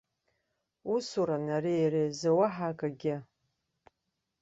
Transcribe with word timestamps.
Усуран 0.93 1.45
ари 1.57 1.73
иара 1.83 2.01
изы, 2.07 2.31
уаҳа 2.37 2.67
акагьы. 2.71 3.15